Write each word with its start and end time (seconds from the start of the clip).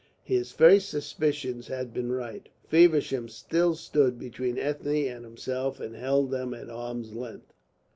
His 0.23 0.51
first 0.51 0.89
suspicions 0.89 1.67
had 1.67 1.93
been 1.93 2.11
right. 2.11 2.49
Feversham 2.67 3.29
still 3.29 3.75
stood 3.75 4.17
between 4.17 4.57
Ethne 4.57 5.05
and 5.07 5.23
himself 5.23 5.79
and 5.79 5.95
held 5.95 6.31
them 6.31 6.55
at 6.55 6.71
arm's 6.71 7.13
length. 7.13 7.53